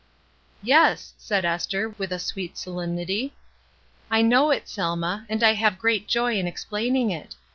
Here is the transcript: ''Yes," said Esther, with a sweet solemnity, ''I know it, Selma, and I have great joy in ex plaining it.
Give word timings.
''Yes," 0.65 1.11
said 1.19 1.45
Esther, 1.45 1.89
with 1.89 2.11
a 2.11 2.17
sweet 2.17 2.57
solemnity, 2.57 3.33
''I 4.11 4.23
know 4.23 4.49
it, 4.49 4.67
Selma, 4.67 5.27
and 5.29 5.43
I 5.43 5.53
have 5.53 5.77
great 5.77 6.07
joy 6.07 6.39
in 6.39 6.47
ex 6.47 6.65
plaining 6.65 7.11
it. 7.11 7.35